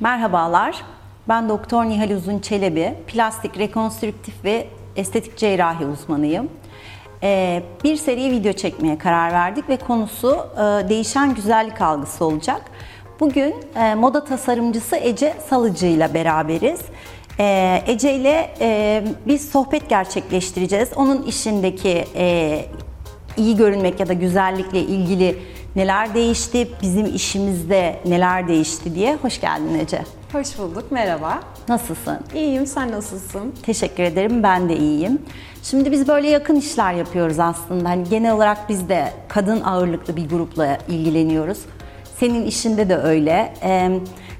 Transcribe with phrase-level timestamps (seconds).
[0.00, 0.84] Merhabalar,
[1.28, 6.48] ben Doktor Nihal Uzun Çelebi, plastik rekonstrüktif ve estetik cerrahi uzmanıyım.
[7.22, 12.62] Ee, bir seri video çekmeye karar verdik ve konusu e, değişen güzellik algısı olacak.
[13.20, 16.80] Bugün e, moda tasarımcısı Ece Salıcı ile beraberiz.
[17.38, 20.88] Ee, Ece ile e, bir sohbet gerçekleştireceğiz.
[20.96, 22.04] Onun işindeki
[23.36, 25.38] iyi görünmek ya da güzellikle ilgili
[25.76, 29.16] neler değişti, bizim işimizde neler değişti diye.
[29.22, 30.02] Hoş geldin Ece.
[30.32, 31.40] Hoş bulduk, merhaba.
[31.68, 32.18] Nasılsın?
[32.34, 33.54] İyiyim, sen nasılsın?
[33.62, 35.18] Teşekkür ederim, ben de iyiyim.
[35.62, 37.88] Şimdi biz böyle yakın işler yapıyoruz aslında.
[37.88, 41.58] Hani genel olarak biz de kadın ağırlıklı bir grupla ilgileniyoruz.
[42.18, 43.54] Senin işinde de öyle.
[43.62, 43.90] Ee,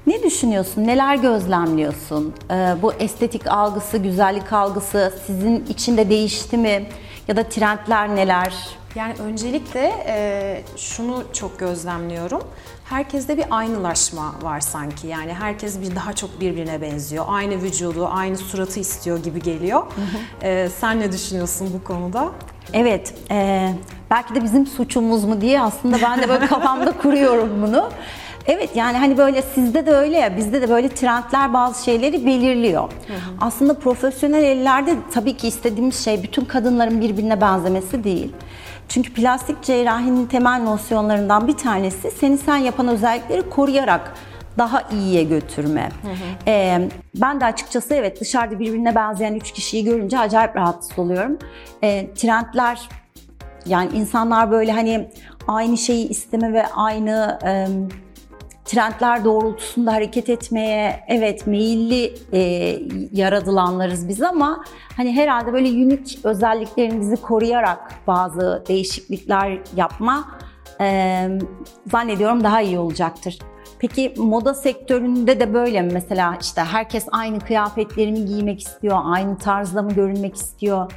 [0.07, 0.87] ne düşünüyorsun?
[0.87, 2.33] Neler gözlemliyorsun?
[2.51, 6.85] Ee, bu estetik algısı, güzellik algısı sizin içinde değişti mi?
[7.27, 8.53] Ya da trendler neler?
[8.95, 12.41] Yani öncelikle e, şunu çok gözlemliyorum.
[12.85, 15.07] Herkeste bir aynılaşma var sanki.
[15.07, 17.25] Yani herkes bir daha çok birbirine benziyor.
[17.27, 19.83] Aynı vücudu, aynı suratı istiyor gibi geliyor.
[20.41, 22.29] E, sen ne düşünüyorsun bu konuda?
[22.73, 23.69] Evet, e,
[24.11, 27.89] belki de bizim suçumuz mu diye aslında ben de böyle kafamda kuruyorum bunu.
[28.45, 32.83] Evet yani hani böyle sizde de öyle ya bizde de böyle trendler bazı şeyleri belirliyor.
[32.83, 33.17] Hı hı.
[33.41, 38.31] Aslında profesyonel ellerde tabii ki istediğimiz şey bütün kadınların birbirine benzemesi değil.
[38.93, 44.13] Çünkü plastik cerrahinin temel nosyonlarından bir tanesi seni sen yapan özellikleri koruyarak
[44.57, 45.89] daha iyiye götürme.
[46.01, 46.13] Hı hı.
[46.47, 51.37] Ee, ben de açıkçası evet dışarıda birbirine benzeyen üç kişiyi görünce acayip rahatsız oluyorum.
[51.83, 52.89] Ee, trendler
[53.65, 55.09] yani insanlar böyle hani
[55.47, 57.67] aynı şeyi isteme ve aynı e,
[58.71, 62.39] trendler doğrultusunda hareket etmeye evet meyilli e,
[63.11, 64.63] yaratılanlarız biz ama
[64.97, 70.27] hani herhalde böyle unik özelliklerimizi koruyarak bazı değişiklikler yapma
[70.81, 71.27] e,
[71.91, 73.39] zannediyorum daha iyi olacaktır.
[73.79, 75.89] Peki moda sektöründe de böyle mi?
[75.93, 80.91] Mesela işte herkes aynı kıyafetlerimi giymek istiyor, aynı tarzda mı görünmek istiyor?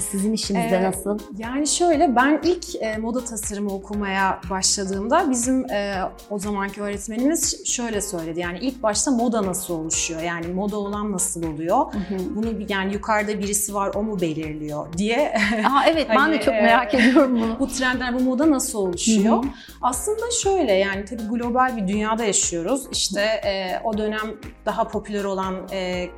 [0.00, 1.18] Sizin işinizde ee, nasıl?
[1.38, 6.00] Yani şöyle ben ilk e, moda tasarımı okumaya başladığımda bizim e,
[6.30, 8.40] o zamanki öğretmenimiz şöyle söyledi.
[8.40, 10.22] Yani ilk başta moda nasıl oluşuyor?
[10.22, 11.94] Yani moda olan nasıl oluyor?
[11.94, 12.36] Hı hı.
[12.36, 15.34] Bunu yani yukarıda birisi var o mu belirliyor diye.
[15.70, 17.56] Aa evet hani, ben de çok merak e, ediyorum bunu.
[17.60, 19.36] Bu trendler bu moda nasıl oluşuyor?
[19.36, 19.50] Hı hı.
[19.82, 22.86] Aslında şöyle yani tabii global bir dünyada yaşıyoruz.
[22.92, 24.34] İşte e, o dönem
[24.66, 26.08] daha popüler olan e,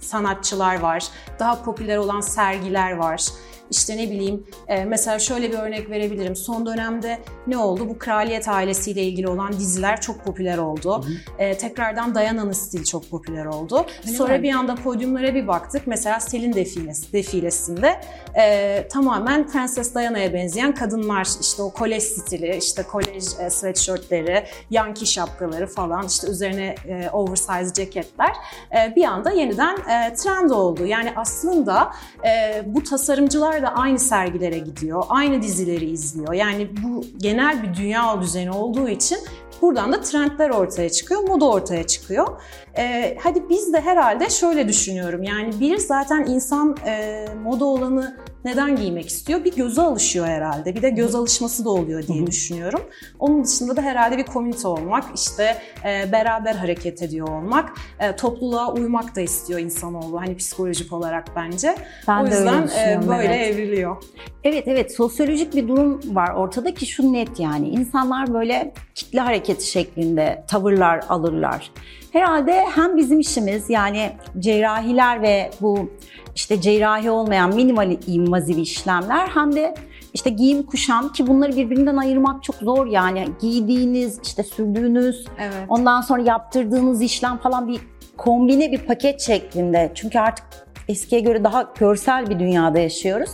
[0.00, 3.26] sanatçılar var, daha popüler olan sergiler var.
[3.70, 6.36] İşte ne bileyim e, mesela şöyle bir örnek verebilirim.
[6.36, 7.88] Son dönemde ne oldu?
[7.88, 11.04] Bu kraliyet ailesiyle ilgili olan diziler çok popüler oldu.
[11.04, 11.42] Hı hı.
[11.42, 13.86] E, tekrardan Diana'nın stili çok popüler oldu.
[14.06, 14.42] Öyle Sonra mi?
[14.42, 15.86] bir anda podyumlara bir baktık.
[15.86, 18.00] Mesela Selin defilesi, defilesinde
[18.38, 25.06] e, tamamen Prenses Diana'ya benzeyen kadınlar işte o kolej stili, işte kolej e, sweatshirtleri, yanki
[25.06, 28.32] şapkaları falan işte üzerine e, oversize ceketler
[28.76, 30.86] e, bir anda yeniden e, trend oldu.
[30.86, 31.92] Yani aslında
[32.24, 36.32] e, bu tasarımcılar da aynı sergilere gidiyor, aynı dizileri izliyor.
[36.32, 39.18] Yani bu genel bir dünya düzeni olduğu için
[39.62, 42.42] buradan da trendler ortaya çıkıyor, moda ortaya çıkıyor.
[42.78, 45.22] Ee, hadi biz de herhalde şöyle düşünüyorum.
[45.22, 49.44] Yani bir zaten insan e, moda olanı neden giymek istiyor?
[49.44, 50.74] Bir göze alışıyor herhalde.
[50.74, 52.80] Bir de göz alışması da oluyor diye düşünüyorum.
[53.18, 58.72] Onun dışında da herhalde bir komünite olmak, işte e, beraber hareket ediyor olmak, e, topluluğa
[58.72, 60.20] uymak da istiyor insanoğlu.
[60.20, 61.74] Hani psikolojik olarak bence.
[62.08, 63.54] Ben o yüzden e, böyle evet.
[63.54, 63.96] evriliyor.
[64.44, 67.68] Evet evet sosyolojik bir durum var ortada ki şu net yani.
[67.68, 71.70] insanlar böyle kitle hareketi şeklinde tavırlar alırlar.
[72.12, 75.90] Herhalde hem bizim işimiz yani cerrahiler ve bu
[76.34, 79.74] işte cerrahi olmayan minimal invaziv işlemler hem de
[80.14, 85.64] işte giyim kuşam ki bunları birbirinden ayırmak çok zor yani giydiğiniz işte sürdüğünüz evet.
[85.68, 87.80] ondan sonra yaptırdığınız işlem falan bir
[88.16, 90.44] kombine bir paket şeklinde çünkü artık
[90.88, 93.30] eskiye göre daha görsel bir dünyada yaşıyoruz.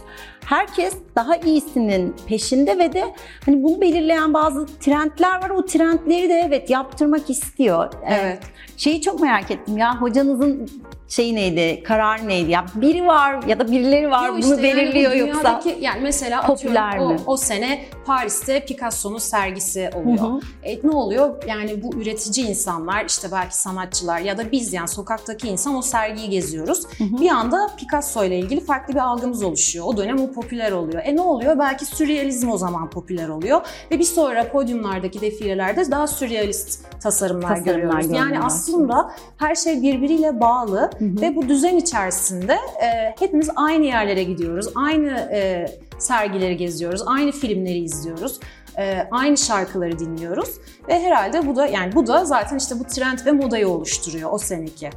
[0.47, 3.15] Herkes daha iyisinin peşinde ve de
[3.47, 5.51] hani bunu belirleyen bazı trendler var.
[5.51, 7.93] O trendleri de evet yaptırmak istiyor.
[8.07, 8.39] Evet.
[8.77, 10.69] Şeyi çok merak ettim ya hocanızın
[11.09, 12.51] şey neydi, karar neydi?
[12.51, 16.99] Ya biri var ya da birileri var Yok bunu belirliyor yani yoksa yani mesela popüler
[16.99, 17.05] mi?
[17.27, 20.19] O, o sene Paris'te Picasso'nun sergisi oluyor.
[20.19, 20.41] Hı hı.
[20.63, 21.43] E, ne oluyor?
[21.47, 26.31] Yani bu üretici insanlar işte belki sanatçılar ya da biz yani sokaktaki insan o sergiyi
[26.31, 26.87] geziyoruz.
[26.99, 27.21] Hı hı.
[27.21, 29.85] Bir anda Picasso ile ilgili farklı bir algımız oluşuyor.
[29.89, 31.03] O dönem o popüler oluyor.
[31.05, 31.59] E ne oluyor?
[31.59, 33.61] Belki sürrealizm o zaman popüler oluyor
[33.91, 38.11] ve bir sonra podyumlardaki defilelerde daha sürrealist tasarımlar, tasarımlar görüyoruz.
[38.11, 41.21] Yani aslında her şey birbiriyle bağlı hı hı.
[41.21, 44.67] ve bu düzen içerisinde e, hepimiz aynı yerlere gidiyoruz.
[44.75, 45.67] Aynı e,
[45.99, 48.41] sergileri geziyoruz, aynı filmleri izliyoruz.
[48.79, 50.49] e, aynı şarkıları dinliyoruz
[50.89, 54.39] ve herhalde bu da yani bu da zaten işte bu trend ve modayı oluşturuyor o
[54.39, 54.91] seneki.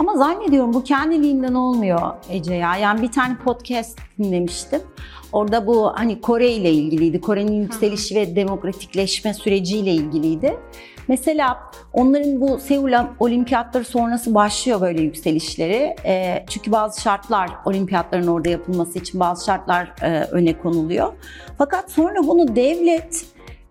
[0.00, 2.00] Ama zannediyorum bu kendiliğinden olmuyor
[2.30, 2.76] Ece ya.
[2.76, 4.80] Yani bir tane podcast dinlemiştim.
[5.32, 7.20] Orada bu hani Kore ile ilgiliydi.
[7.20, 10.58] Kore'nin yükselişi ve demokratikleşme süreciyle ilgiliydi.
[11.10, 15.96] Mesela onların bu Seul olimpiyatları sonrası başlıyor böyle yükselişleri.
[16.04, 21.12] E, çünkü bazı şartlar olimpiyatların orada yapılması için bazı şartlar e, öne konuluyor.
[21.58, 23.24] Fakat sonra bunu devlet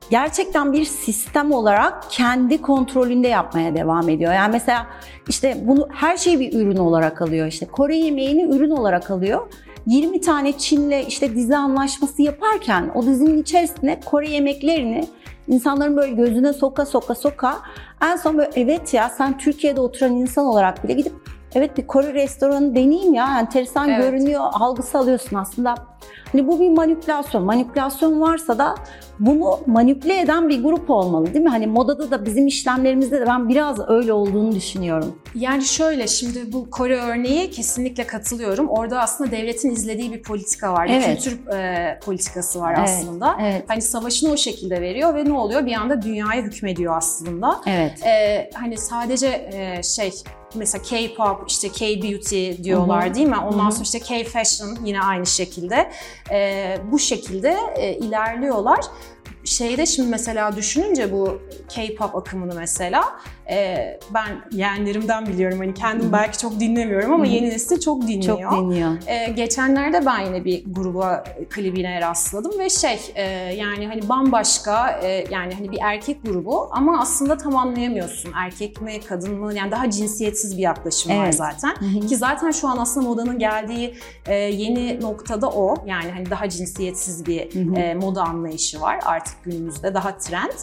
[0.10, 4.34] gerçekten bir sistem olarak kendi kontrolünde yapmaya devam ediyor.
[4.34, 4.88] Yani mesela
[5.28, 7.48] işte bunu her şeyi bir ürün olarak alıyor.
[7.48, 9.48] İşte Kore yemeğini ürün olarak alıyor.
[9.88, 15.08] 20 tane Çin'le işte dizi anlaşması yaparken o dizinin içerisine Kore yemeklerini
[15.50, 17.58] insanların böyle gözüne soka soka soka
[18.02, 21.14] en son böyle evet ya sen Türkiye'de oturan insan olarak bile gidip
[21.56, 24.04] evet bir Kore restoranı deneyeyim ya enteresan Evet.
[24.04, 25.76] görünüyor algısı alıyorsun aslında.
[26.32, 27.44] Hani bu bir manipülasyon.
[27.44, 28.76] Manipülasyon varsa da
[29.20, 31.50] bunu manipüle eden bir grup olmalı değil mi?
[31.50, 35.16] Hani modada da bizim işlemlerimizde de ben biraz öyle olduğunu düşünüyorum.
[35.36, 38.70] Yani şöyle şimdi bu Kore örneği kesinlikle katılıyorum.
[38.70, 40.88] Orada aslında devletin izlediği bir politika var.
[40.88, 41.06] Bir Evet.
[41.24, 43.38] kültür e, politikası var Evet, aslında.
[43.42, 43.64] evet.
[43.68, 45.66] Hani savaşını o şekilde veriyor ve ne oluyor?
[45.66, 47.62] Bir anda dünyaya hükmediyor aslında.
[47.68, 48.06] Evet.
[48.06, 50.12] Ee, hani sadece e, şey
[50.56, 53.14] mesela K-pop, işte K-beauty diyorlar Hı hı.
[53.14, 53.38] değil mi?
[53.38, 53.72] Ondan Hı hı.
[53.72, 55.90] sonra işte K-fashion yine aynı şekilde.
[56.32, 58.86] Ee, bu şekilde e, ilerliyorlar.
[59.50, 61.42] Şeyde şimdi mesela düşününce bu
[61.76, 63.04] K-pop akımını mesela
[63.52, 68.08] e, ben yeğenlerimden biliyorum hani kendim Hı belki çok dinlemiyorum ama Hı yeni nesil çok
[68.08, 68.42] dinliyor.
[68.42, 68.92] Çok dinliyor.
[69.08, 73.24] Ee, geçenlerde ben yine bir gruba klibine rastladım ve şey e,
[73.54, 79.00] yani hani bambaşka e, yani hani bir erkek grubu ama aslında tam anlayamıyorsun erkek mi
[79.10, 81.36] kadın mı yani daha cinsiyetsiz bir yaklaşım var Evet.
[81.36, 81.76] zaten.
[81.76, 82.08] Hı.
[82.08, 87.26] Ki zaten şu an aslında modanın geldiği e, yeni noktada o yani hani daha cinsiyetsiz
[87.26, 87.80] bir hı.
[87.80, 90.54] e, moda anlayışı var artık günümüzde daha trend.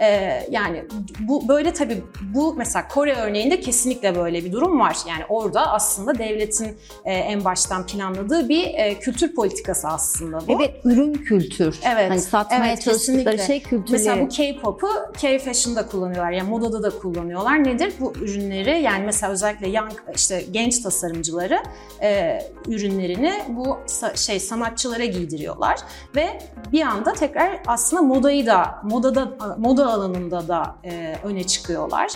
[0.00, 0.84] Ee, yani
[1.20, 2.02] bu böyle tabii
[2.34, 4.96] bu mesela Kore örneğinde kesinlikle böyle bir durum var.
[5.08, 10.52] Yani orada aslında devletin e, en baştan planladığı bir e, kültür politikası aslında bu.
[10.52, 11.78] Evet, ürün kültür.
[11.92, 13.46] Evet, Hani satmaya evet, çalıştıkları kesinlikle.
[13.46, 13.92] şey kültürleri.
[13.92, 14.88] Mesela bu K-pop'u
[15.20, 16.30] K-fashion'da kullanıyorlar.
[16.32, 17.64] Yani modada da kullanıyorlar.
[17.64, 17.92] Nedir?
[18.00, 21.62] Bu ürünleri yani mesela özellikle young işte genç tasarımcıları
[22.02, 23.78] e, ürünlerini bu
[24.14, 25.78] şey sanatçılara giydiriyorlar
[26.16, 26.40] ve
[26.72, 32.12] bir anda tekrar aslında modayı da modada moda alanında da e, öne çıkıyorlar.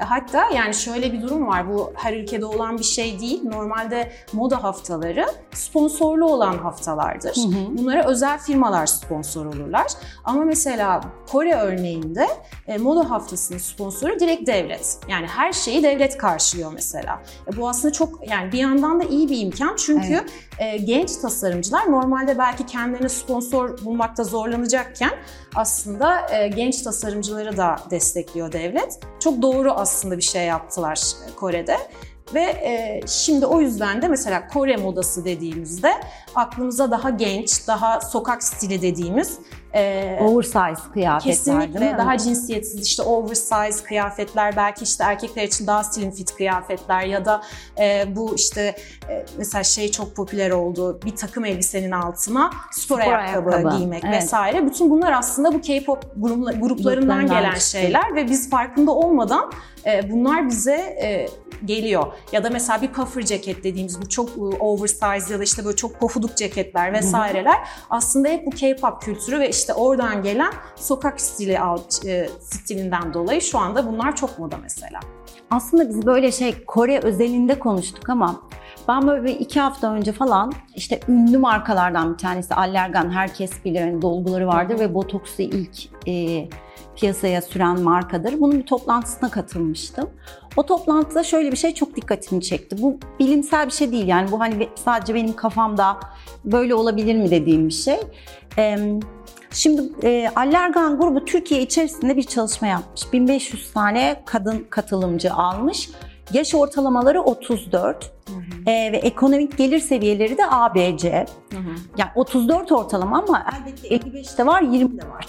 [0.00, 1.68] Hatta yani şöyle bir durum var.
[1.68, 3.42] Bu her ülkede olan bir şey değil.
[3.44, 7.36] Normalde moda haftaları sponsorlu olan haftalardır.
[7.36, 7.78] Hı hı.
[7.78, 9.86] Bunlara özel firmalar sponsor olurlar.
[10.24, 11.00] Ama mesela
[11.32, 12.28] Kore örneğinde
[12.66, 14.98] e, moda haftasının sponsoru direkt devlet.
[15.08, 17.22] Yani her şeyi devlet karşılıyor mesela.
[17.52, 20.24] E, bu aslında çok yani bir yandan da iyi bir imkan çünkü
[20.58, 25.12] e, genç tasarımcılar normalde belki kendilerine sponsor bulmakta zorlanacakken
[25.54, 29.00] aslında e, genç tasarımcıları da destekliyor devlet.
[29.20, 29.85] Çok doğru aslında
[30.16, 31.00] bir şey yaptılar
[31.36, 31.76] Kore'de.
[32.34, 35.92] Ve e, şimdi o yüzden de mesela Kore modası dediğimizde
[36.34, 39.38] aklımıza daha genç, daha sokak stili dediğimiz
[39.76, 40.58] e, Oversize
[40.92, 41.98] kıyafetler değil Kesinlikle mi?
[41.98, 47.42] daha cinsiyetsiz işte oversize kıyafetler belki işte erkekler için daha slim fit kıyafetler ya da
[47.78, 48.76] e, bu işte
[49.10, 54.04] e, mesela şey çok popüler oldu bir takım elbisenin altına spor, Spor ayakkabı, ayakkabı, giymek
[54.04, 54.22] evet.
[54.22, 54.66] vesaire.
[54.66, 59.50] Bütün bunlar aslında bu K-pop grupla- gruplarından Gruplarından gelen şeyler ve biz farkında olmadan
[59.86, 61.28] e, bunlar bize e,
[61.64, 62.06] geliyor.
[62.32, 65.76] Ya da mesela bir puffer ceket dediğimiz bu çok e, oversize ya da işte böyle
[65.76, 67.56] çok pofuduk ceketler vesaireler
[67.90, 71.58] aslında hep bu K-pop kültürü ve işte oradan gelen sokak stili
[72.06, 75.00] e, stilinden dolayı şu anda bunlar çok moda mesela.
[75.50, 78.40] Aslında biz böyle şey Kore özelinde konuştuk ama
[78.88, 83.80] ben böyle bir iki hafta önce falan işte ünlü markalardan bir tanesi Allergan herkes bilir
[83.80, 86.48] hani dolguları vardır Hı ve botoksu ilk e,
[86.96, 88.40] piyasaya süren markadır.
[88.40, 90.10] Bunun bir toplantısına katılmıştım.
[90.56, 92.82] O toplantıda şöyle bir şey çok dikkatimi çekti.
[92.82, 96.00] Bu bilimsel bir şey değil yani bu hani sadece benim kafamda
[96.44, 98.00] böyle olabilir mi dediğim bir şey.
[98.56, 99.00] Em,
[99.56, 103.12] Şimdi e, Allergan grubu Türkiye içerisinde bir çalışma yapmış.
[103.12, 105.90] 1500 tane kadın katılımcı almış.
[106.32, 108.12] Yaş ortalamaları 34
[108.66, 111.26] e, ve ekonomik gelir seviyeleri de ABC.
[111.98, 115.26] Yani 34 ortalama ama elbette 55 de var, 20 de var.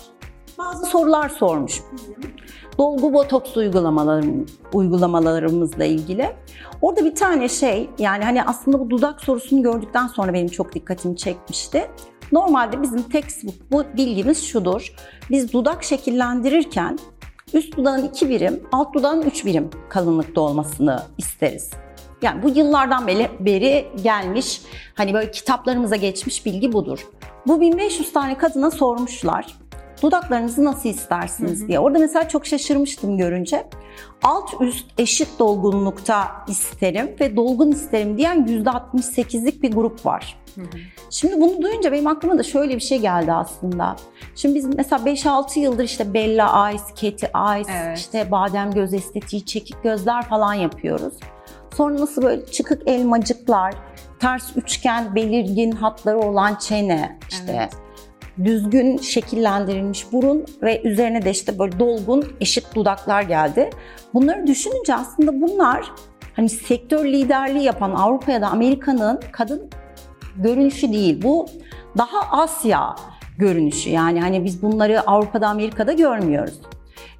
[0.57, 1.81] Bazı sorular sormuş.
[2.77, 6.35] Dolgu botoks uygulamalarım, uygulamalarımızla ilgili.
[6.81, 11.17] Orada bir tane şey yani hani aslında bu dudak sorusunu gördükten sonra benim çok dikkatimi
[11.17, 11.87] çekmişti.
[12.31, 14.93] Normalde bizim textbook bu bilgimiz şudur.
[15.29, 16.99] Biz dudak şekillendirirken
[17.53, 21.71] üst dudağın 2 birim, alt dudağın 3 birim kalınlıkta olmasını isteriz.
[22.21, 24.61] Yani bu yıllardan beri, beri gelmiş,
[24.95, 27.07] hani böyle kitaplarımıza geçmiş bilgi budur.
[27.47, 29.57] Bu 1500 tane kadına sormuşlar.
[30.01, 31.67] Dudaklarınızı nasıl istersiniz Hı hı.
[31.67, 31.79] diye.
[31.79, 33.67] Orada mesela çok şaşırmıştım görünce.
[34.23, 40.37] Alt üst eşit dolgunlukta isterim ve dolgun isterim diyen %68'lik bir grup var.
[40.57, 40.77] Hı hı.
[41.09, 43.95] Şimdi bunu duyunca benim aklıma da şöyle bir şey geldi aslında.
[44.35, 47.97] Şimdi biz mesela 5-6 yıldır işte Bella Eyes, Catty Eyes, Evet.
[47.97, 51.13] işte badem göz estetiği, çekik gözler falan yapıyoruz.
[51.75, 53.75] Sonra nasıl böyle çıkık elmacıklar,
[54.19, 57.73] ters üçgen belirgin hatları olan çene, işte Evet.
[58.43, 63.69] düzgün şekillendirilmiş burun ve üzerine de işte böyle dolgun eşit dudaklar geldi.
[64.13, 65.91] Bunları düşününce aslında bunlar
[66.35, 69.69] hani sektör liderliği yapan Avrupa ya da Amerika'nın kadın
[70.37, 71.23] görünüşü değil.
[71.23, 71.45] Bu
[71.97, 72.95] daha Asya
[73.37, 73.89] görünüşü.
[73.89, 76.59] Yani hani biz bunları Avrupa'da, Amerika'da görmüyoruz.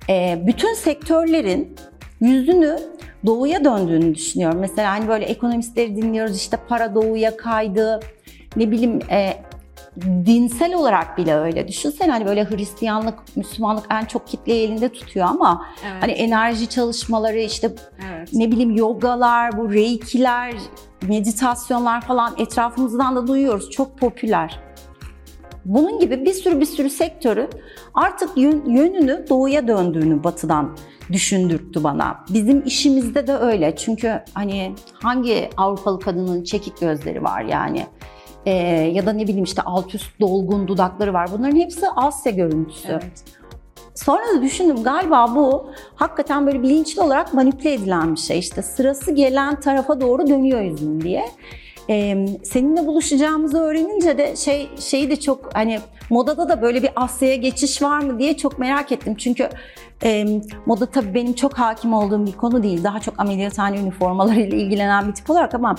[0.09, 1.75] Ee, bütün sektörlerin
[2.19, 2.79] yüzünü
[3.25, 4.59] doğuya döndüğünü düşünüyorum.
[4.59, 7.99] Mesela hani böyle ekonomistleri dinliyoruz işte para doğuya kaydı.
[8.55, 9.33] Ne bileyim e,
[10.01, 11.67] dinsel olarak bile öyle.
[11.67, 16.03] Düşünsene hani böyle Hristiyanlık, Müslümanlık en çok kitleyi elinde tutuyor ama Evet.
[16.03, 17.71] hani enerji çalışmaları işte
[18.09, 18.29] evet.
[18.33, 20.53] ne bileyim yogalar, bu reikiler,
[21.07, 23.69] meditasyonlar falan etrafımızdan da duyuyoruz.
[23.71, 24.59] Çok popüler.
[25.65, 27.49] Bunun gibi bir sürü bir sürü sektörün
[27.93, 30.77] artık yön- yönünü doğuya döndüğünü batıdan
[31.11, 32.25] düşündürttü bana.
[32.33, 33.75] Bizim işimizde de öyle.
[33.75, 37.85] Çünkü hani hangi Avrupalı kadının çekik gözleri var yani?
[38.47, 38.51] Ee,
[38.93, 41.29] ya da ne bileyim işte alt üst dolgun dudakları var.
[41.31, 42.87] Bunların hepsi Asya görüntüsü.
[42.91, 43.23] Evet.
[43.95, 48.39] Sonra da düşündüm galiba bu hakikaten böyle bilinçli olarak manipüle edilen bir şey.
[48.39, 51.25] İşte sırası gelen tarafa doğru dönüyor yüzün diye.
[51.89, 57.35] Ee, seninle buluşacağımızı öğrenince de şey şeyi de çok hani modada da böyle bir Asya'ya
[57.35, 59.15] geçiş var mı diye çok merak ettim.
[59.15, 59.49] Çünkü
[60.03, 60.25] e,
[60.65, 62.83] moda tabii benim çok hakim olduğum bir konu değil.
[62.83, 65.75] Daha çok ameliyathane üniformalarıyla ilgilenen bir tip olarak ama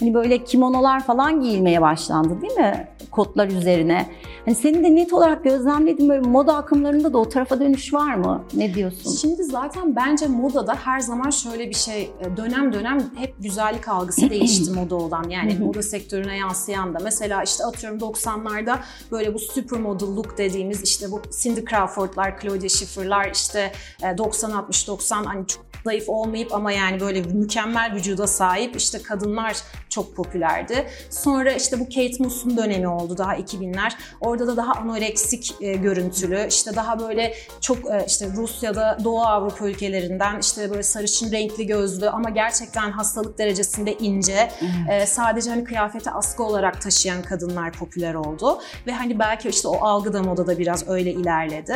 [0.00, 2.88] hani böyle kimonolar falan giyilmeye başlandı değil mi?
[3.10, 4.06] Kotlar üzerine.
[4.44, 8.44] Hani senin de net olarak gözlemlediğin böyle moda akımlarında da o tarafa dönüş var mı?
[8.54, 9.10] Ne diyorsun?
[9.10, 14.20] Şimdi zaten bence modada her zaman şöyle bir şey e, dönem dönem hep güzellik algısı
[14.30, 18.76] değişti moda olan yani moda sektörüne yansıyan da mesela işte atıyorum 90'larda
[19.12, 25.46] böyle bu supermodel look dediğimiz işte bu Cindy Crawford'lar, Claudia Schiffer'lar işte e, 90-60-90 hani
[25.46, 29.56] çok zayıf olmayıp ama yani böyle mükemmel vücuda sahip işte kadınlar
[29.88, 30.86] çok popülerdi.
[31.10, 33.92] Sonra işte bu Kate Moss'un dönemi oldu daha 2000'ler.
[34.20, 39.68] Orada da daha anoreksik e, görüntülü işte daha böyle çok e, işte Rusya'da Doğu Avrupa
[39.68, 44.50] ülkelerinden işte böyle sarışın renkli gözlü ama gerçekten hastalık derecesinde ince
[44.90, 49.84] e, sadece hani kıyafete askı olarak taşıyan kadınlar popüler oldu ve hani belki işte o
[49.86, 51.74] algı da modada biraz öyle ilerledi.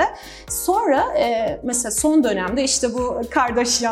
[0.48, 3.20] Sonra e, mesela son dönemde işte bu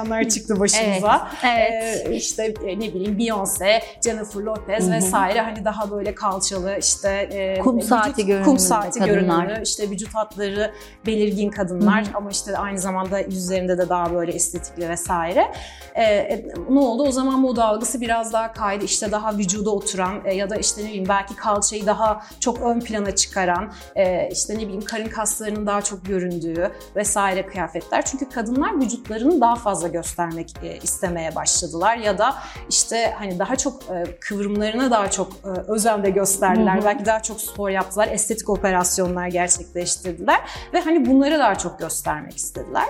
[0.03, 1.29] Kardashianlar çıktı başımıza.
[1.45, 2.07] Evet.
[2.07, 7.59] Ee, işte e, ne bileyim Beyoncé, Jennifer Lopez vesaire hani daha böyle kalçalı işte e,
[7.61, 9.15] Kum vücut- saati kum saati kadınlar.
[9.15, 10.73] görünümlü işte vücut hatları
[11.07, 15.53] belirgin kadınlar ama işte aynı zamanda yüzlerinde de daha böyle estetikli vesaire.
[15.95, 17.03] Ee, e, ne oldu?
[17.03, 18.85] O zaman moda algısı biraz daha kaydı.
[18.85, 22.81] İşte daha vücuda oturan e, ya da işte ne bileyim belki kalçayı daha çok ön
[22.81, 28.05] plana çıkaran e, işte ne bileyim karın kaslarının daha çok göründüğü vesaire kıyafetler.
[28.05, 32.35] Çünkü kadınlar vücutlarını daha fazla göstermek e, istemeye başladılar ya da
[32.69, 36.85] işte hani daha çok e, kıvrımlarına daha çok e, özen de gösterdiler.
[36.85, 40.41] Belki daha çok spor yaptılar, estetik operasyonlar gerçekleştirdiler
[40.75, 42.89] ve hani bunları daha çok göstermek istediler.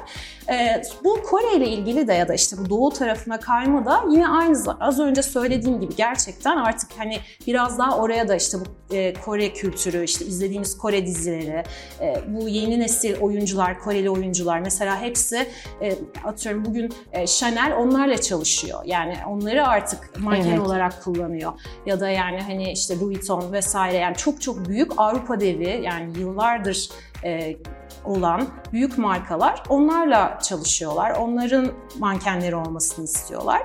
[1.05, 4.59] Bu Kore ile ilgili de ya da işte bu doğu tarafına kayma da yine aynı
[4.81, 8.65] az önce söylediğim gibi gerçekten artık hani biraz daha oraya da işte bu
[9.25, 11.65] Kore kültürü, işte izlediğimiz Kore dizileri,
[12.29, 15.49] bu yeni nesil oyuncular, Koreli oyuncular mesela hepsi
[16.25, 18.81] atıyorum bugün e, Chanel onlarla çalışıyor.
[18.85, 20.61] Yani onları artık manken Evet.
[20.61, 21.53] olarak kullanıyor.
[21.87, 26.19] Ya da yani hani işte Louis Vuitton vesaire yani çok çok büyük Avrupa devi yani
[26.19, 26.89] yıllardır
[27.25, 27.57] e,
[28.05, 31.11] olan büyük markalar onlarla çalışıyorlar.
[31.11, 33.63] Onların mankenleri olmasını istiyorlar.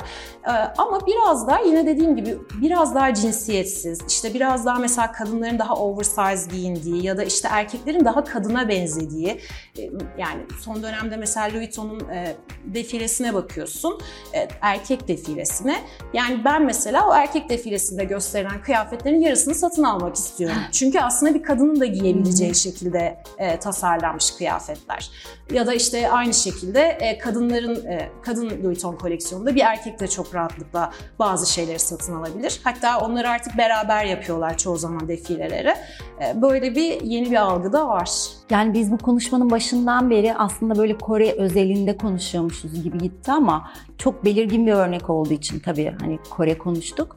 [0.47, 5.59] Ee, ama biraz daha yine dediğim gibi biraz daha cinsiyetsiz, işte biraz daha mesela kadınların
[5.59, 9.41] daha oversize giyindiği ya da işte erkeklerin daha kadına benzediği
[9.77, 9.81] e,
[10.17, 13.99] yani son dönemde mesela Louis Vuitton'un e, defilesine bakıyorsun,
[14.33, 15.77] e, erkek defilesine.
[16.13, 20.57] Yani ben mesela o erkek defilesinde gösterilen kıyafetlerin yarısını satın almak istiyorum.
[20.71, 25.09] Çünkü aslında bir kadının da giyebileceği şekilde e, tasarlanmış kıyafetler.
[25.51, 30.07] Ya da işte aynı şekilde e, kadınların e, kadın Louis Vuitton koleksiyonunda bir erkek de
[30.07, 32.61] çok rahatlıkla bazı şeyleri satın alabilir.
[32.63, 35.73] Hatta onları artık beraber yapıyorlar çoğu zaman defileleri.
[36.21, 38.09] E, böyle bir yeni bir algı da var.
[38.49, 44.25] Yani biz bu konuşmanın başından beri aslında böyle Kore özelinde konuşuyormuşuz gibi gitti ama çok
[44.25, 47.15] belirgin bir örnek olduğu için tabii hani Kore konuştuk.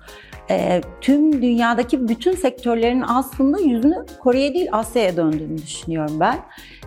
[0.50, 6.38] Ee, tüm dünyadaki bütün sektörlerin aslında yüzünü Kore'ye değil Asya'ya döndüğünü düşünüyorum ben.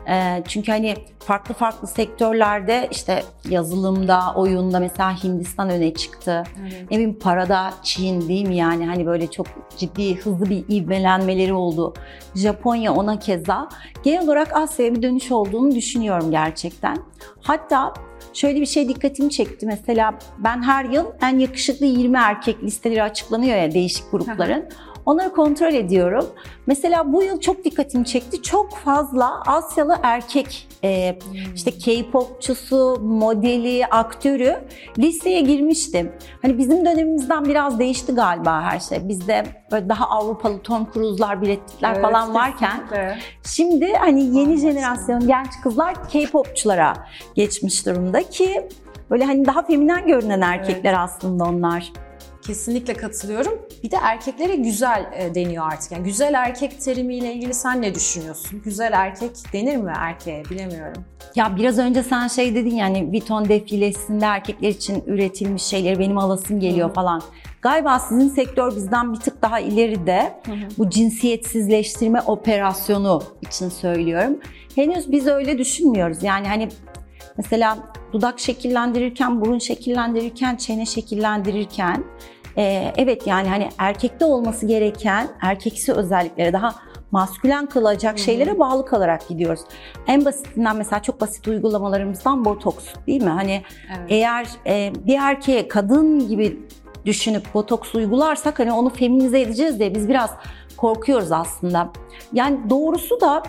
[0.10, 6.44] Ee, çünkü hani farklı farklı sektörlerde işte yazılımda, oyunda mesela Hindistan öne çıktı.
[6.62, 6.82] Evet.
[6.92, 11.94] Ne bileyim parada Çin değil mi yani hani böyle çok ciddi hızlı bir ivmelenmeleri oldu.
[12.36, 13.70] Japonya ona keza.
[14.04, 16.98] Genel olarak Asya'ya bir dönüş olduğunu düşünüyorum gerçekten.
[17.42, 17.94] Hatta
[18.34, 19.66] şöyle bir şey dikkatimi çekti.
[19.66, 24.70] Mesela ben her yıl en yakışıklı 20 erkek listeleri açıklanıyor ya değişik grupların.
[25.06, 26.26] Onları kontrol ediyorum.
[26.68, 28.42] Mesela bu yıl çok dikkatimi çekti.
[28.42, 31.20] Çok fazla Asyalı erkek e,
[31.56, 34.58] işte K-popçusu, modeli, aktörü
[34.98, 36.12] listeye girmiştim.
[36.42, 39.08] Hani bizim dönemimizden biraz değişti galiba her şey.
[39.08, 43.18] Bizde böyle daha Avrupalı Tom Cruise'lar, biletler evet, falan varken kesinlikle.
[43.44, 44.58] şimdi hani yeni Anladım.
[44.58, 46.94] jenerasyon genç kızlar K-popçulara
[47.36, 48.68] geçmiş durumda ki
[49.10, 51.00] böyle hani daha feminen görünen erkekler evet.
[51.00, 51.92] aslında onlar.
[52.48, 53.62] Kesinlikle katılıyorum.
[53.84, 55.92] Bir de erkeklere güzel e, deniyor artık.
[55.92, 58.62] Yani güzel erkek terimiyle ilgili sen ne düşünüyorsun?
[58.66, 60.46] Güzel erkek denir mi erkeğe?
[60.46, 61.06] Bilemiyorum.
[61.36, 66.60] Ya biraz önce sen şey dedin yani Vuitton defilesinde erkekler için üretilmiş şeyleri benim alasım
[66.60, 66.96] geliyor Hı-hı.
[66.96, 67.22] falan.
[67.62, 70.34] Galiba sizin sektör bizden bir tık daha ileride.
[70.46, 70.56] Hı-hı.
[70.78, 74.40] Bu cinsiyetsizleştirme operasyonu için söylüyorum.
[74.76, 76.24] Henüz biz öyle düşünmüyoruz.
[76.24, 76.70] Yani hani
[77.38, 77.78] mesela
[78.14, 82.04] dudak şekillendirirken, burun şekillendirirken, çene şekillendirirken
[82.58, 86.76] e, evet yani hani erkekte olması gereken erkeksi özelliklere daha
[87.12, 89.62] maskülen kılacak şeylere bağlı kalarak gidiyoruz.
[90.08, 93.30] En basitinden mesela çok basit uygulamalarımızdan botoks değil mi?
[93.30, 94.06] Hani evet.
[94.10, 96.60] eğer e, bir erkeğe kadın gibi
[97.06, 100.30] düşünüp botoks uygularsak hani onu feminize edeceğiz diye biz biraz
[100.78, 101.90] korkuyoruz aslında.
[102.34, 103.44] Yani doğrusu da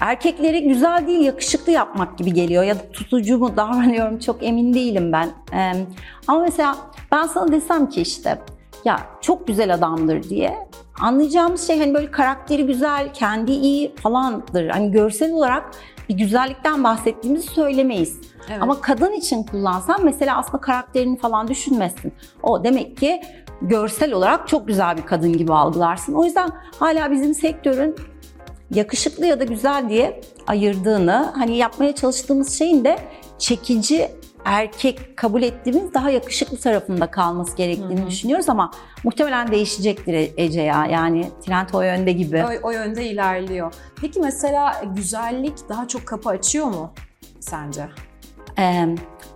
[0.00, 5.12] erkekleri güzel değil yakışıklı yapmak gibi geliyor ya da tutucu mu davranıyorum çok emin değilim
[5.12, 5.28] ben.
[5.52, 5.72] Ee,
[6.28, 6.76] ama mesela
[7.12, 8.38] ben sana desem ki işte
[8.84, 10.68] ya çok güzel adamdır diye
[11.00, 14.68] anlayacağımız şey hani böyle karakteri güzel, kendi iyi falandır.
[14.68, 15.70] Hani görsel olarak
[16.08, 18.20] bir güzellikten bahsettiğimizi söylemeyiz.
[18.50, 18.62] Evet.
[18.62, 22.12] Ama kadın için kullansan mesela aslında karakterini falan düşünmezsin.
[22.42, 23.22] O demek ki
[23.62, 26.14] görsel olarak çok güzel bir kadın gibi algılarsın.
[26.14, 27.96] O yüzden hala bizim sektörün
[28.70, 32.98] yakışıklı ya da güzel diye ayırdığını, hani yapmaya çalıştığımız şeyin de
[33.38, 34.10] çekici
[34.44, 38.10] erkek kabul ettiğimiz daha yakışıklı tarafında kalması gerektiğini Hı-hı.
[38.10, 38.70] düşünüyoruz ama
[39.04, 40.86] muhtemelen değişecektir Ece ya.
[40.86, 42.44] Yani trend o yönde gibi.
[42.44, 43.74] O, o yönde ilerliyor.
[44.00, 46.92] Peki mesela güzellik daha çok kapı açıyor mu
[47.40, 47.88] sence?
[48.58, 48.86] Ee,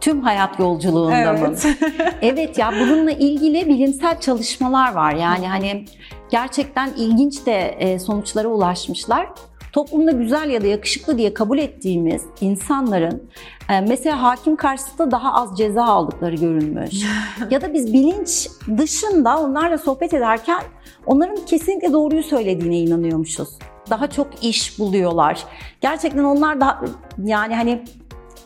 [0.00, 1.64] tüm hayat yolculuğunda evet.
[1.64, 1.70] mı?
[2.22, 5.14] evet ya bununla ilgili bilimsel çalışmalar var.
[5.14, 5.84] Yani hani
[6.30, 9.28] gerçekten ilginç de e, sonuçlara ulaşmışlar.
[9.72, 13.22] Toplumda güzel ya da yakışıklı diye kabul ettiğimiz insanların
[13.70, 17.04] e, mesela hakim karşısında daha az ceza aldıkları görülmüş.
[17.50, 20.62] ya da biz bilinç dışında onlarla sohbet ederken
[21.06, 23.48] onların kesinlikle doğruyu söylediğine inanıyormuşuz.
[23.90, 25.44] Daha çok iş buluyorlar.
[25.80, 26.80] Gerçekten onlar da
[27.24, 27.84] yani hani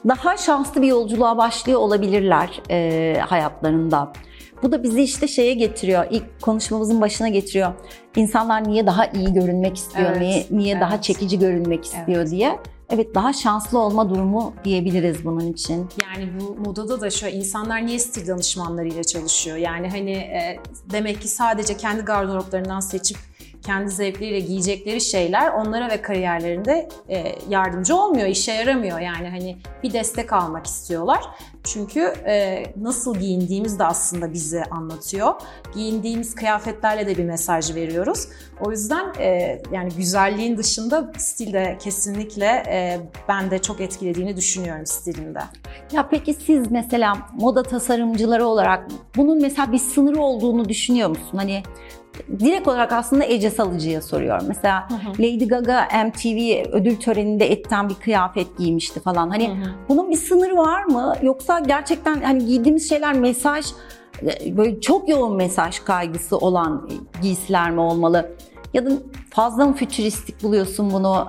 [0.08, 4.12] daha şanslı bir yolculuğa başlıyor olabilirler e, hayatlarında.
[4.62, 7.72] Bu da bizi işte şeye getiriyor, ilk konuşmamızın başına getiriyor.
[8.16, 10.82] İnsanlar niye daha iyi görünmek istiyor, evet, niye, niye evet.
[10.82, 12.30] daha çekici görünmek istiyor evet.
[12.30, 12.58] diye.
[12.90, 15.88] Evet daha şanslı olma durumu diyebiliriz bunun için.
[16.02, 19.56] Yani bu modada da şu insanlar niye stil danışmanlarıyla çalışıyor?
[19.56, 23.18] Yani hani e, demek ki sadece kendi gardıroplarından seçip
[23.66, 29.00] kendi zevkleriyle giyecekleri şeyler onlara ve kariyerlerinde e, yardımcı olmuyor, işe yaramıyor.
[29.00, 31.24] Yani hani bir destek almak istiyorlar.
[31.64, 35.34] Çünkü e, nasıl giyindiğimiz de aslında bizi anlatıyor.
[35.74, 38.28] Giyindiğimiz kıyafetlerle de bir mesaj veriyoruz.
[38.60, 45.40] O yüzden e, yani güzelliğin dışında stilde kesinlikle e, ben de çok etkilediğini düşünüyorum stilinde.
[45.92, 51.36] Ya peki siz mesela moda tasarımcıları olarak bunun mesela bir sınırı olduğunu düşünüyor musun?
[51.36, 51.62] Hani
[52.38, 54.44] direkt olarak aslında Ece Salıcı'ya soruyorum.
[54.48, 55.12] Mesela hı hı.
[55.12, 59.30] Lady Gaga MTV ödül töreninde etten bir kıyafet giymişti falan.
[59.30, 59.70] Hani hı hı.
[59.88, 61.14] bunun bir sınırı var mı?
[61.22, 63.66] Yoksa gerçekten hani giydiğimiz şeyler mesaj
[64.46, 66.90] böyle çok yoğun mesaj kaygısı olan
[67.22, 68.30] giysiler mi olmalı?
[68.74, 68.90] Ya da
[69.30, 71.26] fazla mı fütüristik buluyorsun bunu?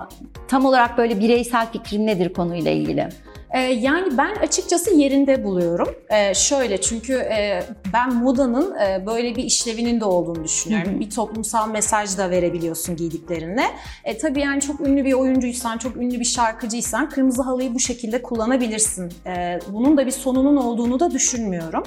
[0.48, 3.10] Tam olarak böyle bireysel fikrin nedir konuyla ilgili?
[3.56, 5.96] Ee, yani ben açıkçası yerinde buluyorum.
[6.10, 7.64] Ee, şöyle çünkü e,
[7.94, 11.00] ben modanın e, böyle bir işlevinin de olduğunu düşünüyorum.
[11.00, 13.64] Bir toplumsal mesaj da verebiliyorsun giydiklerinle.
[14.04, 18.22] E, tabii yani çok ünlü bir oyuncuysan, çok ünlü bir şarkıcıysan kırmızı halıyı bu şekilde
[18.22, 19.14] kullanabilirsin.
[19.26, 21.84] E, bunun da bir sonunun olduğunu da düşünmüyorum.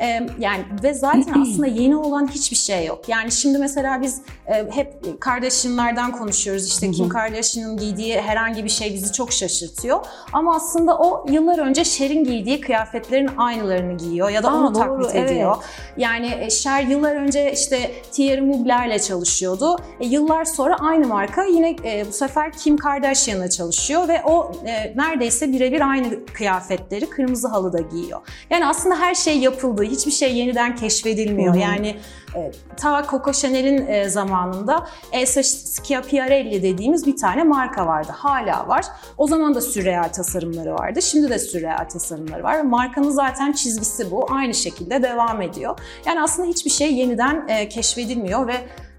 [0.00, 3.08] E, yani ve zaten aslında yeni olan hiçbir şey yok.
[3.08, 6.66] Yani şimdi mesela biz e, hep Kardashian'lardan konuşuyoruz.
[6.66, 10.00] İşte Kim Kardashian'ın giydiği herhangi bir şey bizi çok şaşırtıyor.
[10.32, 14.82] Ama aslında o yıllar önce Cher'in giydiği kıyafetlerin aynılarını giyiyor ya da Aa, onu doğru,
[14.82, 15.30] taklit evet.
[15.30, 15.56] ediyor.
[15.96, 19.76] Yani e, Cher yıllar önce işte Thierry Mugler'le çalışıyordu.
[20.00, 24.92] E, yıllar sonra aynı marka yine e, bu sefer Kim Kardashian'la çalışıyor ve o e,
[24.96, 28.20] neredeyse birebir aynı kıyafetleri kırmızı halıda giyiyor.
[28.50, 29.84] Yani aslında her şey yapıldı.
[29.90, 31.54] Hiçbir şey yeniden keşfedilmiyor.
[31.54, 31.62] Hı hı.
[31.62, 31.96] Yani
[32.36, 38.12] e, ta Coco Chanel'in e, zamanında Elsa Schiaparelli dediğimiz bir tane marka vardı.
[38.14, 38.84] Hala var.
[39.18, 41.02] O zaman da sürreal tasarımları vardı.
[41.02, 42.60] Şimdi de sürreal tasarımları var.
[42.60, 44.26] Markanın zaten çizgisi bu.
[44.30, 45.78] Aynı şekilde devam ediyor.
[46.06, 48.54] Yani aslında hiçbir şey yeniden e, keşfedilmiyor ve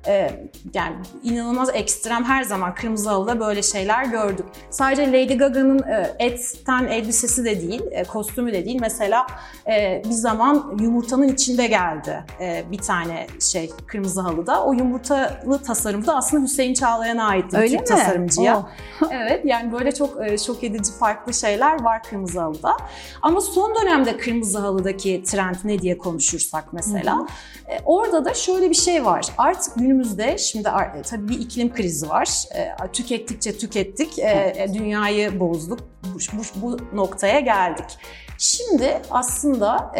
[0.09, 0.31] e,
[0.73, 4.45] yani inanılmaz ekstrem her zaman kırmızı halıda böyle şeyler gördük.
[4.69, 8.77] Sadece Lady Gaga'nın e, etten elbisesi de değil, e, kostümü de değil.
[8.81, 9.27] Mesela
[9.67, 14.63] e, bir zaman yumurtanın içinde geldi e, bir tane şey kırmızı halıda.
[14.65, 17.57] O yumurtalı tasarım da aslında Hüseyin Çağlayan'a aitti.
[17.57, 17.85] Öyle Türk mi?
[17.85, 18.57] tasarımcıya.
[18.57, 19.07] Oh.
[19.11, 22.77] evet yani böyle çok e, şok edici farklı şeyler var kırmızı halıda.
[23.21, 27.27] Ama son dönemde kırmızı halıdaki trend ne diye konuşursak mesela.
[27.67, 29.25] e, orada da şöyle bir şey var.
[29.37, 29.98] Artık günümüzde
[30.37, 32.43] şimdi ar- e, tabii bir iklim krizi var.
[32.55, 34.19] E, tükettikçe tükettik.
[34.19, 35.79] E, dünyayı bozduk.
[36.03, 37.85] Bu, bu, bu noktaya geldik.
[38.37, 39.91] Şimdi aslında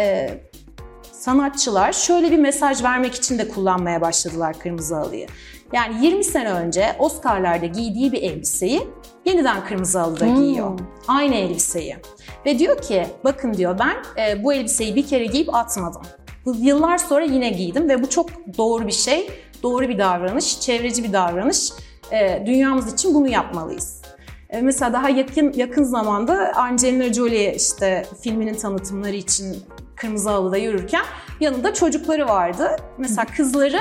[1.11, 5.27] sanatçılar şöyle bir mesaj vermek için de kullanmaya başladılar kırmızı halıyı.
[5.73, 8.87] Yani 20 sene önce Oscar'larda giydiği bir elbiseyi
[9.25, 10.35] yeniden kırmızı halıda Hmm.
[10.35, 10.79] giyiyor.
[11.07, 11.97] Aynı elbiseyi.
[12.45, 16.01] Ve diyor ki bakın diyor ben e, bu elbiseyi bir kere giyip atmadım.
[16.57, 19.29] Yıllar sonra yine giydim ve bu çok doğru bir şey,
[19.63, 21.71] doğru bir davranış, çevreci bir davranış.
[22.11, 24.01] E, dünyamız için bunu yapmalıyız.
[24.49, 29.57] E, Mesela daha yakın yakın zamanda Angelina Jolie işte filminin tanıtımları için
[29.95, 31.03] kırmızı halıda yürürken
[31.39, 32.75] yanında çocukları vardı.
[32.97, 33.79] Mesela kızları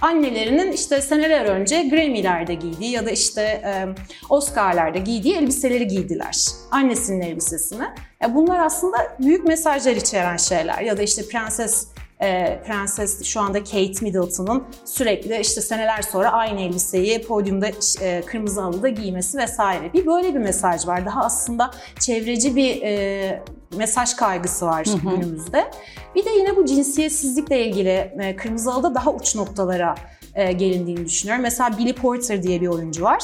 [0.00, 3.86] annelerinin işte seneler önce Grammy'lerde giydiği ya da işte e,
[4.28, 6.46] Oscar'larda giydiği elbiseleri giydiler.
[6.70, 7.84] Annesinin elbisesini.
[8.24, 11.86] E, bunlar aslında büyük mesajlar içeren şeyler ya da işte Prenses
[12.20, 17.66] e, Prenses şu anda Kate Middleton'ın sürekli işte seneler sonra aynı elbiseyi podyumda
[18.00, 19.92] e, kırmızı halıda giymesi vesaire.
[19.92, 21.06] Bir böyle bir mesaj var.
[21.06, 23.42] Daha aslında çevreci bir e,
[23.76, 25.70] mesaj kaygısı var günümüzde.
[26.14, 29.94] Bir de yine bu cinsiyetsizlikle ilgili e, kırmızı halıda daha uç noktalara
[30.34, 31.42] e, gelindiğini düşünüyorum.
[31.42, 33.22] Mesela Billy Porter diye bir oyuncu var.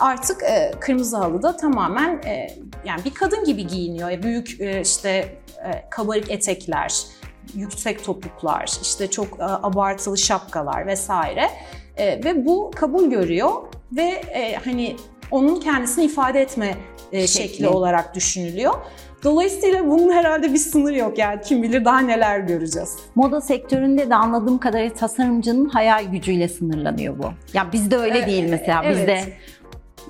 [0.00, 4.22] Artık e, kırmızı halıda tamamen e, yani bir kadın gibi giyiniyor.
[4.22, 5.08] Büyük e, işte
[5.64, 7.02] e, kabarık etekler,
[7.54, 11.50] yüksek topuklar, işte çok e, abartılı şapkalar vesaire.
[11.96, 13.50] E, ve bu kabul görüyor
[13.92, 14.02] ve
[14.34, 14.96] e, hani
[15.30, 16.74] onun kendisini ifade etme
[17.12, 17.48] e, şekli.
[17.48, 17.68] Şekli.
[17.68, 18.74] olarak düşünülüyor.
[19.24, 22.96] Dolayısıyla bunun herhalde bir sınır yok yani kim bilir daha neler göreceğiz.
[23.14, 27.24] Moda sektöründe de anladığım kadarıyla tasarımcının hayal gücüyle sınırlanıyor bu.
[27.54, 28.82] Ya bizde öyle Evet, değil mesela.
[28.84, 28.96] evet.
[28.96, 29.24] Bizde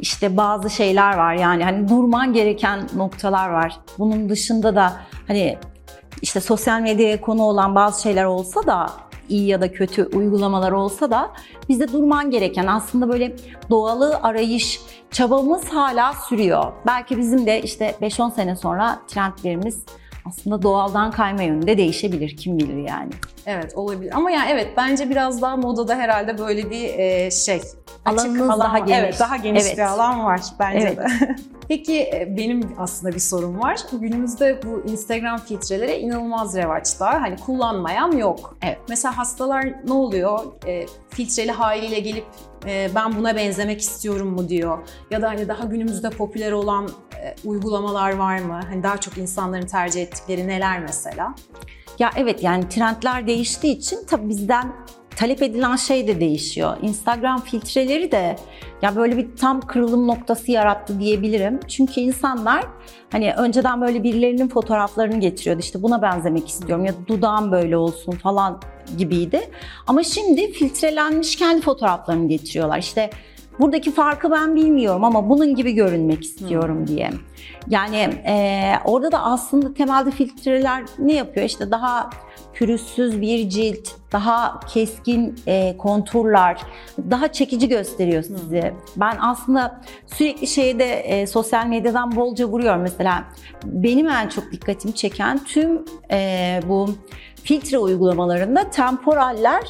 [0.01, 3.81] işte bazı şeyler var yani hani durman gereken noktalar var.
[3.99, 4.93] Bunun dışında da
[5.27, 5.59] hani
[6.23, 8.91] işte sosyal medyaya konu olan bazı şeyler olsa da
[9.29, 11.31] iyi ya da kötü uygulamalar olsa da
[11.69, 13.37] bizde durman gereken aslında böyle
[13.71, 16.73] doğalı arayış çabamız hala sürüyor.
[16.87, 19.83] Belki bizim de işte 5-10 sene sonra trendlerimiz
[20.25, 23.11] aslında doğaldan kayma yönünde değişebilir kim bilir yani.
[23.47, 27.63] Evet olabilir ama yani evet bence biraz daha modada herhalde böyle bir e, şey
[28.05, 28.99] Alanınız alan daha geniş.
[28.99, 29.77] Evet daha geniş Evet.
[29.77, 30.99] bir alan var bence Evet.
[30.99, 31.37] de.
[31.69, 33.79] Peki e, benim aslında bir sorum var.
[33.93, 37.23] Günümüzde bu Instagram filtreleri inanılmaz revaçta.
[37.23, 38.57] Hani kullanmayan yok.
[38.63, 38.79] Evet.
[38.89, 40.41] Mesela hastalar ne oluyor?
[40.67, 42.25] E, filtreli haliyle gelip
[42.67, 44.79] e, ben buna benzemek istiyorum mu diyor.
[45.11, 46.89] Ya da hani daha günümüzde popüler olan
[47.23, 48.61] e, uygulamalar var mı?
[48.71, 51.35] Hani daha çok insanların tercih ettikleri neler mesela?
[51.99, 54.73] Ya evet yani trendler değiştiği için tabii bizden
[55.17, 56.77] talep edilen şey de değişiyor.
[56.83, 58.37] Instagram filtreleri de
[58.83, 61.61] ya böyle bir tam kırılım noktası yarattı diyebilirim.
[61.69, 62.65] Çünkü insanlar
[63.13, 65.61] hani önceden böyle birilerinin fotoğraflarını getiriyordu.
[65.61, 68.61] İşte buna benzemek istiyorum ya da dudağım böyle olsun falan
[68.99, 69.41] gibiydi.
[69.87, 72.79] Ama şimdi filtrelenmiş kendi fotoğraflarını getiriyorlar.
[72.79, 73.11] İşte
[73.61, 77.11] buradaki farkı ben bilmiyorum ama bunun gibi görünmek istiyorum diye.
[77.69, 81.47] Yani e, orada da aslında temelde filtreler ne yapıyor?
[81.47, 82.11] İşte daha
[82.55, 86.61] pürüzsüz bir cilt, daha keskin e, konturlar,
[87.11, 88.73] daha çekici gösteriyor sizi.
[88.97, 92.83] Ben aslında sürekli şeyde e, sosyal medyadan bolca vuruyorum.
[92.83, 93.25] Mesela
[93.65, 96.91] benim en çok dikkatimi çeken tüm e, bu
[97.43, 99.63] filtre uygulamalarında temporaller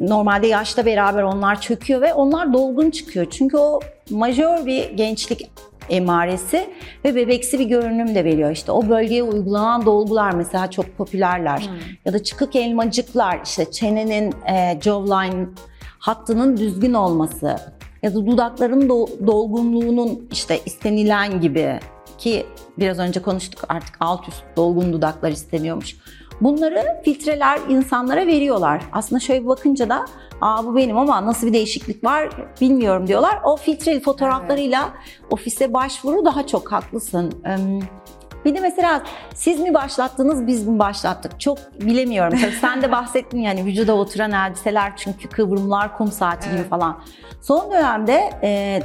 [0.00, 3.26] normalde yaşla beraber onlar çöküyor ve onlar dolgun çıkıyor.
[3.30, 5.50] Çünkü o majör bir gençlik
[5.90, 6.70] emaresi
[7.04, 8.50] ve bebeksi bir görünüm de veriyor.
[8.50, 11.68] İşte o bölgeye uygulanan dolgular mesela çok popülerler.
[12.04, 15.46] Ya da çıkık elmacıklar, işte çenenin e, jawline
[15.98, 17.56] hattının düzgün olması
[18.02, 21.80] ya da dudakların do- dolgunluğunun işte istenilen gibi
[22.18, 22.46] ki
[22.78, 25.96] biraz önce konuştuk artık alt üst dolgun dudaklar isteniyormuş.
[26.40, 28.82] Bunları filtreler insanlara veriyorlar.
[28.92, 30.04] Aslında şöyle bakınca da
[30.40, 32.28] Aa bu benim ama nasıl bir değişiklik var
[32.60, 33.38] bilmiyorum diyorlar.
[33.44, 34.92] O filtreli fotoğraflarıyla
[35.30, 37.32] ofise başvuru daha çok haklısın.
[38.44, 39.02] Bir de mesela
[39.34, 42.38] siz mi başlattınız biz mi başlattık çok bilemiyorum.
[42.40, 46.70] Tabii sen de bahsettin yani vücuda oturan elbiseler çünkü kıvrımlar kum saati gibi Evet.
[46.70, 47.00] falan.
[47.40, 48.80] Son dönemde e,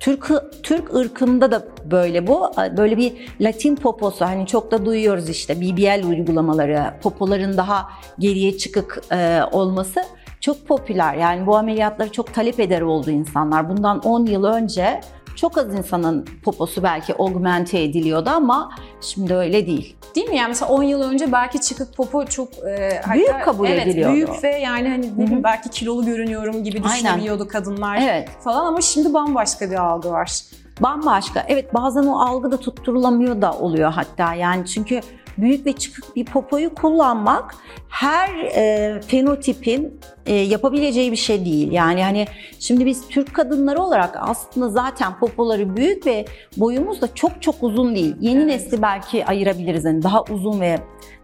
[0.00, 0.30] Türk
[0.62, 2.52] Türk ırkında da böyle bu.
[2.76, 9.02] Böyle bir Latin poposu hani çok da duyuyoruz işte BBL uygulamaları, popoların daha geriye çıkık
[9.12, 10.02] e, olması
[10.40, 11.14] çok popüler.
[11.14, 13.68] Yani bu ameliyatları çok talep eder oldu insanlar.
[13.68, 15.00] Bundan 10 yıl önce
[15.36, 19.96] çok az insanın poposu belki augmente ediliyordu ama şimdi öyle değil.
[20.14, 20.36] Değil mi?
[20.36, 24.14] Yani mesela 10 yıl önce belki çıkık popo çok e, Büyük hatta- kabul evet, ediliyordu.
[24.14, 26.94] büyük ve yani hani ne bileyim belki kilolu görünüyorum gibi Aynen.
[26.94, 28.28] düşünebiliyordu kadınlar Evet.
[28.44, 30.40] falan ama şimdi bambaşka bir algı var.
[30.80, 31.44] Bambaşka.
[31.48, 34.34] Evet bazen o algı da tutturulamıyor da oluyor hatta.
[34.34, 35.00] Yani çünkü
[35.38, 37.54] büyük ve çıkık bir popoyu kullanmak
[37.88, 41.72] her e, fenotipin e, yapabileceği bir şey değil.
[41.72, 42.26] Yani hani
[42.58, 46.24] şimdi biz Türk kadınları olarak aslında zaten popoları büyük ve
[46.56, 48.16] boyumuz da çok çok uzun değil.
[48.20, 48.46] Yeni Evet.
[48.46, 49.84] nesli belki ayırabiliriz.
[49.84, 50.78] Yani daha uzun ve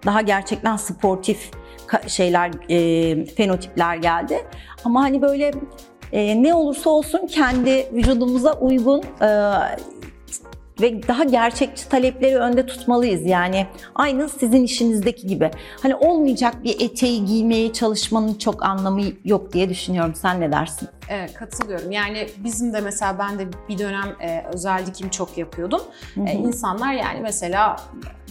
[0.07, 1.51] daha gerçekten sportif
[2.07, 4.38] şeyler, e, fenotipler geldi.
[4.85, 5.53] Ama hani böyle
[6.12, 9.29] e, ne olursa olsun kendi vücudumuza uygun e,
[10.81, 13.27] ve daha gerçekçi talepleri önde tutmalıyız.
[13.27, 15.51] Yani aynı sizin işinizdeki gibi.
[15.83, 20.15] Hani olmayacak bir eteği giymeye çalışmanın çok anlamı yok diye düşünüyorum.
[20.15, 20.89] Sen ne dersin?
[21.09, 21.91] Evet katılıyorum.
[21.91, 25.81] Yani bizim de mesela ben de bir dönem e, özel dikim çok yapıyordum.
[26.27, 27.77] E, insanlar yani mesela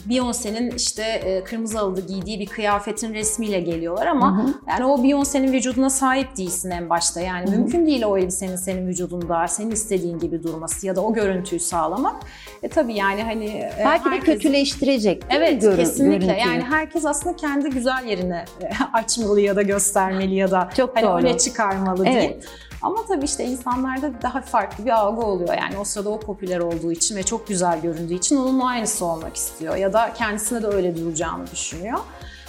[0.09, 5.89] Beyoncé'nin işte e, kırmızı halıda giydiği bir kıyafetin resmiyle geliyorlar ama yani o Beyoncé'nin vücuduna
[5.89, 7.21] sahip değilsin en başta.
[7.21, 11.59] Yani mümkün değil o elbisenin senin vücudunda senin istediğin gibi durması ya da o görüntüyü
[11.59, 12.15] sağlamak.
[12.63, 16.25] E tabii yani hani e, Belki de herkesin- kötüleştirecek Evet görün- kesinlikle.
[16.27, 16.47] görüntüyü?
[16.49, 21.05] Yani herkes aslında kendi güzel yerini e, açmalı ya da göstermeli ya da Çok hani
[21.05, 21.17] doğru.
[21.17, 22.45] öne çıkarmalı Evet.
[22.81, 25.57] Ama tabii işte insanlarda daha farklı bir algı oluyor.
[25.57, 29.35] Yani o sırada o popüler olduğu için ve çok güzel göründüğü için onun aynısı olmak
[29.35, 29.75] istiyor.
[29.75, 31.99] Ya da kendisine de öyle duracağını düşünüyor.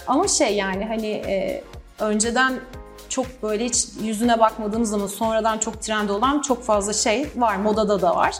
[0.07, 1.63] Ama şey yani hani e,
[1.99, 2.53] önceden
[3.09, 7.55] çok böyle hiç yüzüne bakmadığımız zaman sonradan çok trend olan çok fazla şey var.
[7.55, 8.35] Modada da var.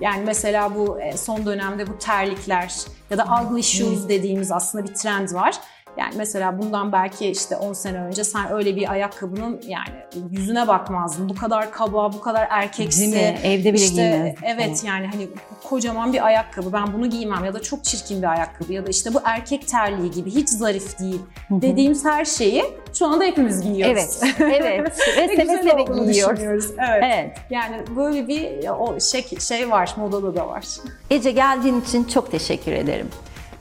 [0.00, 2.74] Yani mesela bu e, son dönemde bu terlikler
[3.10, 5.60] ya da ugly shoes dediğimiz aslında bir trend var.
[5.96, 11.28] Yani mesela bundan belki işte 10 sene önce sen öyle bir ayakkabının yani yüzüne bakmazdın.
[11.28, 13.00] Bu kadar kaba, bu kadar erkeksi.
[13.00, 13.38] Değil mi?
[13.44, 14.46] Evde bile işte, giymezdin.
[14.46, 15.28] Evet yani hani
[15.68, 19.14] kocaman bir ayakkabı ben bunu giymem ya da çok çirkin bir ayakkabı ya da işte
[19.14, 24.20] bu erkek terliği gibi hiç zarif değil dediğimiz her şeyi şu anda hepimiz giyiyoruz.
[24.22, 24.98] Evet, evet.
[25.16, 26.66] Ve Ve seve seve giyiyoruz.
[26.78, 27.04] Evet.
[27.04, 27.38] Evet.
[27.50, 30.64] Yani böyle bir o şey, şey var, modada da var.
[31.10, 33.08] Ece geldiğin için çok teşekkür ederim.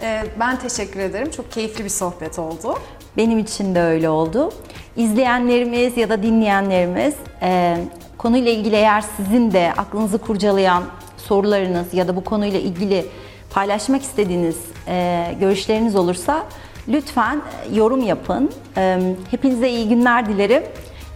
[0.01, 1.31] Ee, ben teşekkür ederim.
[1.31, 2.79] Çok keyifli bir sohbet oldu.
[3.17, 4.51] Benim için de öyle oldu.
[4.95, 7.77] İzleyenlerimiz ya da dinleyenlerimiz e,
[8.17, 10.83] konuyla ilgili eğer sizin de aklınızı kurcalayan
[11.17, 13.05] sorularınız ya da bu konuyla ilgili
[13.49, 14.57] paylaşmak istediğiniz
[14.87, 16.45] e, görüşleriniz olursa
[16.87, 17.41] lütfen
[17.73, 18.51] yorum yapın.
[18.77, 18.99] E,
[19.31, 20.63] hepinize iyi günler dilerim.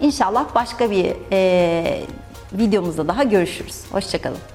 [0.02, 2.02] İnşallah başka bir e,
[2.54, 3.82] videomuzda daha görüşürüz.
[3.92, 4.53] Hoşçakalın.